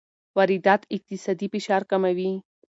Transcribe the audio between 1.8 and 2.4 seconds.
کموي.